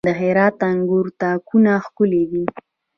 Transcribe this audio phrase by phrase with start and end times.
[0.07, 2.43] د هرات د انګورو تاکونه ښکلي دي.